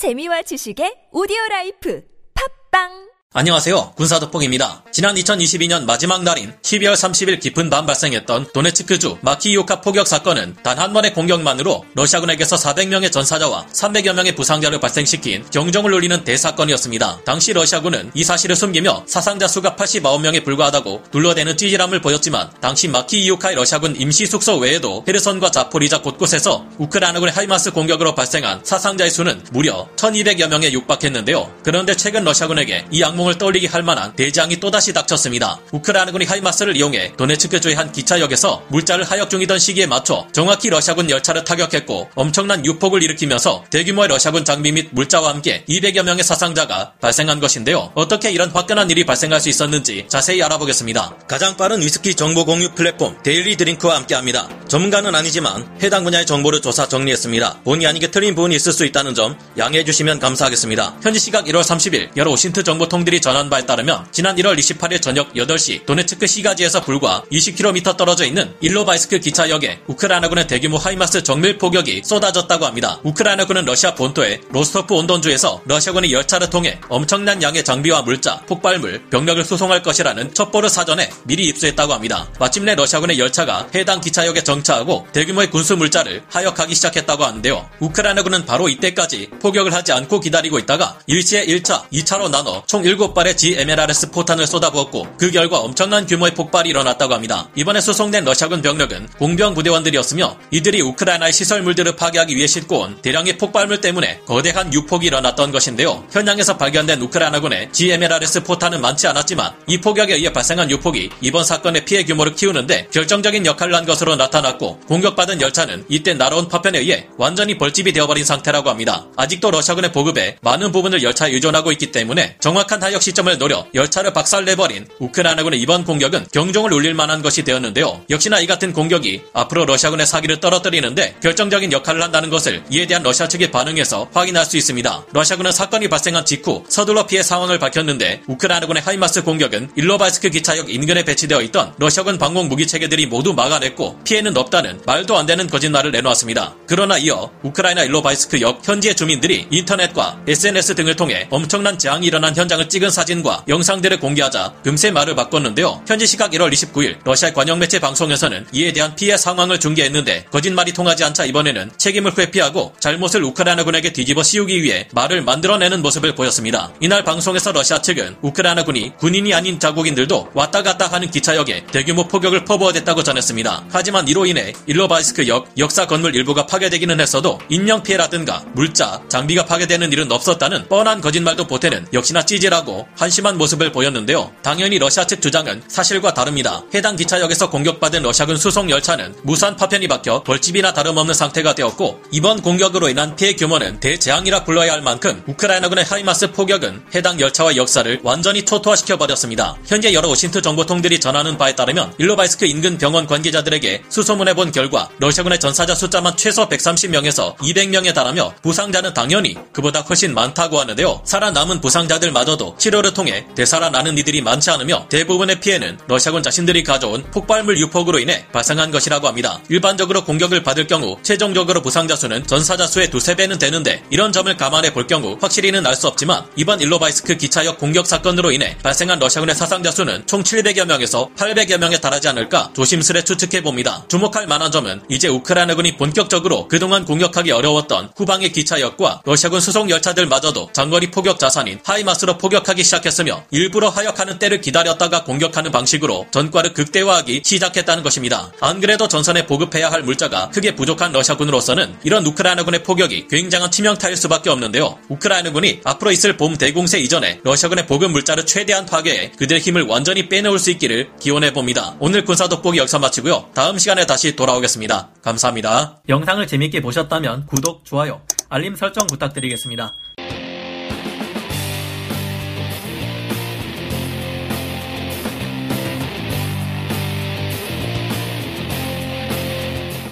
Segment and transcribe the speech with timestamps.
[0.00, 2.00] 재미와 지식의 오디오 라이프.
[2.32, 3.92] 팟빵 안녕하세요.
[3.94, 4.82] 군사도폭입니다.
[4.90, 10.92] 지난 2022년 마지막 날인 12월 30일 깊은 밤 발생했던 도네츠크주 마키이우카 포격 사건은 단 한
[10.92, 17.20] 번의 공격만으로 러시아군에게서 400명의 전사자와 300여 명의 부상자를 발생시킨 경종을 울리는 대사건이었습니다.
[17.24, 23.94] 당시 러시아군은 이 사실을 숨기며 사상자 수가 89명에 불과하다고 둘러대는 찌질함을 보였지만 당시 마키이우카의 러시아군
[23.94, 30.72] 임시 숙소 외에도 헤르손과 자포리자 곳곳에서 우크라이나군의 HIMARS 공격으로 발생한 사상자의 수는 무려 1200여 명에
[30.72, 31.58] 육박했는데요.
[31.62, 35.58] 그런데 최근 러시아군에게 이 악몽 악몽을 떠올리게 할 만한 재앙이 또다시 닥쳤습니다.
[35.72, 42.10] 우크라이나군이 HIMARS를 이용해 도네츠크주의 한 기차역에서 물자를 하역 중이던 시기에 맞춰 정확히 러시아군 열차를 타격했고
[42.14, 47.92] 엄청난 유폭을 일으키면서 대규모의 러시아군 장비 및 물자와 함께 200여 명의 사상자가 발생한 것인데요.
[47.94, 51.16] 어떻게 이런 화끈한 일이 발생할 수 있었는지 자세히 알아보겠습니다.
[51.28, 54.48] 가장 빠른 위스키 정보 공유 플랫폼 Daily Drink와 함께합니다.
[54.68, 57.60] 전문가는 아니지만 해당 분야의 정보를 조사 정리했습니다.
[57.64, 60.96] 본의 아니게 틀린 부분이 있을 수 있다는 점 양해해 주시면 감사하겠습니다.
[61.02, 65.84] 현지 시각 1월 30일 여러 OSINT 정보통들이 전한 바에 따르면 지난 1월 28일 저녁 8시
[65.84, 73.00] 도네츠크 시가지에서 불과 20km 떨어져 있는 일로바이스크 기차역에 우크라이나군의 대규모 HIMARS 정밀 포격이 쏟아졌다고 합니다.
[73.02, 79.82] 우크라이나군은 러시아 본토의 로스토프 온돈주에서 러시아군이 열차를 통해 엄청난 양의 장비와 물자, 폭발물, 병력을 수송할
[79.82, 82.28] 것이라는 첩보를 사전에 미리 입수했다고 합니다.
[82.38, 87.68] 마침내 러시아군의 열차가 해당 기차역에 정차하고 대규모의 군수 물자를 하역하기 시작했다고 하는데요.
[87.80, 93.36] 우크라이나군은 바로 이때까지 포격을 하지 않고 기다리고 있다가 일시에 1차, 2차로 나눠 총 7 발의
[93.36, 97.48] GMLRS 포탄을 쏟아부었고 그 결과 엄청난 규모의 폭발이 일어났다고 합니다.
[97.56, 103.80] 이번에 수송된 러시아군 병력은 공병 부대원들이었으며 이들이 우크라이나의 시설물들을 파괴하기 위해 싣고 온 대량의 폭발물
[103.80, 106.04] 때문에 거대한 유폭이 일어났던 것인데요.
[106.10, 112.04] 현장에서 발견된 우크라이나군의 GMLRS 포탄은 많지 않았지만 이 포격에 의해 발생한 유폭이 이번 사건의 피해
[112.04, 117.92] 규모를 키우는데 결정적인 역할을 한 것으로 나타났고 공격받은 열차는 이때 날아온 파편에 의해 완전히 벌집이
[117.92, 119.06] 되어버린 상태라고 합니다.
[119.16, 124.88] 아직도 러시아군의 보급에 많은 부분을 열차에 의존하고 있기 때문에 정확한 타격 시점을 노려 열차를 박살내버린
[124.98, 128.02] 우크라이나군의 이번 공격은 경종을 울릴 만한 것이 되었는데요.
[128.10, 133.28] 역시나 이 같은 공격이 앞으로 러시아군의 사기를 떨어뜨리는데 결정적인 역할을 한다는 것을 이에 대한 러시아
[133.28, 135.04] 측의 반응에서 확인할 수 있습니다.
[135.12, 141.42] 러시아군은 사건이 발생한 직후 서둘러 피해 상황을 밝혔는데 우크라이나군의 HIMARS 공격은 일로바이스크 기차역 인근에 배치되어
[141.42, 146.56] 있던 러시아군 방공 무기 체계들이 모두 막아냈고 피해는 없다는 말도 안 되는 거짓말을 내놓았습니다.
[146.66, 152.68] 그러나 이어 우크라이나 일로바이스크 역 현지의 주민들이 인터넷과 SNS 등을 통해 엄청난 재앙이 일어난 현장을
[152.68, 155.82] 찍은 사진과 영상들을 공개하자 금세 말을 바꿨는데요.
[155.86, 161.04] 현지 시각 1월 29일 러시아 관영 매체 방송에서는 이에 대한 피해 상황을 중계했는데 거짓말이 통하지
[161.04, 166.72] 않자 이번에는 책임을 회피하고 잘못을 우크라이나군에게 뒤집어 씌우기 위해 말을 만들어내는 모습을 보였습니다.
[166.80, 173.02] 이날 방송에서 러시아 측은 우크라이나군이 군인이 아닌 자국인들도 왔다 갔다 하는 기차역에 대규모 포격을 퍼부어댔다고
[173.02, 173.64] 전했습니다.
[173.70, 179.92] 하지만 이로 인해 일로바이스크 역 역사 건물 일부가 파괴되기는 했어도 인명 피해라든가 물자, 장비가 파괴되는
[179.92, 184.30] 일은 없었다는 뻔한 거짓말도 보태는 역시나 찌질하고 한심한 모습을 보였는데요.
[184.42, 186.62] 당연히 러시아 측 주장은 사실과 다릅니다.
[186.74, 192.88] 해당 기차역에서 공격받은 러시아군 수송 열차는 무수한 파편이 박혀 벌집이나 다름없는 상태가 되었고 이번 공격으로
[192.88, 198.96] 인한 피해 규모는 대재앙이라 불러야 할 만큼 우크라이나군의 HIMARS 포격은 해당 열차와 역사를 완전히 초토화시켜
[198.96, 199.56] 버렸습니다.
[199.66, 205.40] 현재 여러 OSINT 정보통들이 전하는 바에 따르면 일로바이스크 인근 병원 관계자들에게 수소문해 본 결과 러시아군의
[205.40, 211.02] 전사자 숫자만 최소 130명에서 200명에 달하며 부상자는 당연히 그보다 훨씬 많다고 하는데요.
[211.04, 217.98] 살아남은 부상자들마저도 치료를 통해 되살아나는 이들이 많지 않으며 대부분의 피해는 러시아군 자신들이 가져온 폭발물 유폭으로
[217.98, 219.40] 인해 발생한 것이라고 합니다.
[219.48, 224.72] 일반적으로 공격을 받을 경우 최종적으로 부상자 수는 전사자 수의 두세 배는 되는데 이런 점을 감안해
[224.72, 229.70] 볼 경우 확실히는 알 수 없지만 이번 일로바이스크 기차역 공격 사건으로 인해 발생한 러시아군의 사상자
[229.70, 233.82] 수는 총 700여 명에서 800여 명에 달하지 않을까 조심스레 추측해 봅니다.
[233.88, 240.90] 주목할 만한 점은 이제 우크라이나군이 본격적으로 그동안 공격하기 어려웠던 후방의 기차역과 러시아군 수송 열차들마저도 장거리
[240.90, 247.82] 포격 자산인 하이마스로 포 격하기 시작했으며 일부러 하역하는 때를 기다렸다가 공격하는 방식으로 전과를 극대화하기 시작했다는
[247.82, 248.32] 것입니다.
[248.40, 254.30] 안 그래도 전선에 보급해야 할 물자가 크게 부족한 러시아군으로서는 이런 우크라이나군의 포격이 굉장한 치명타일 수밖에
[254.30, 254.78] 없는데요.
[254.88, 260.38] 우크라이나군이 앞으로 있을 봄 대공세 이전에 러시아군의 보급 물자를 최대한 파괴해 그들의 힘을 완전히 빼놓을
[260.38, 261.76] 수 있기를 기원해 봅니다.
[261.78, 263.30] 오늘 군사 돋보기 여기서 마치고요.
[263.34, 264.90] 다음 시간에 다시 돌아오겠습니다.
[265.02, 265.80] 감사합니다.
[265.88, 269.74] 영상을 재밌게 보셨다면 구독, 좋아요, 알림 설정 부탁드리겠습니다.